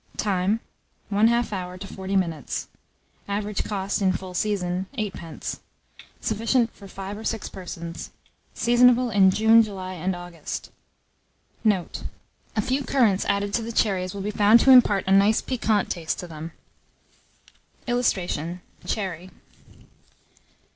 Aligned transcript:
Time. 0.17 0.61
1/2 1.11 1.53
hour 1.53 1.77
to 1.77 1.85
40 1.85 2.15
minutes. 2.15 2.67
Average 3.27 3.63
cost, 3.63 4.01
in 4.01 4.11
full 4.11 4.33
season, 4.33 4.87
8d. 4.97 5.59
Sufficient 6.19 6.73
for 6.73 6.87
5 6.87 7.19
or 7.19 7.23
6 7.23 7.49
persons. 7.49 8.09
Seasonable 8.55 9.11
in 9.11 9.29
June, 9.29 9.61
July, 9.61 9.93
and 9.93 10.15
August. 10.15 10.71
Note. 11.63 12.05
A 12.55 12.63
few 12.63 12.83
currants 12.83 13.25
added 13.25 13.53
to 13.53 13.61
the 13.61 13.71
cherries 13.71 14.15
will 14.15 14.21
be 14.23 14.31
found 14.31 14.59
to 14.61 14.71
impart 14.71 15.05
a 15.05 15.11
nice 15.11 15.39
piquant 15.39 15.91
taste 15.91 16.17
to 16.17 16.27
them. 16.27 16.53
[Illustration: 17.85 18.61
CHERRY. 18.87 19.29